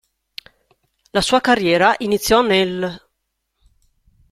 [1.13, 2.99] La sua carriera iniziò nell'.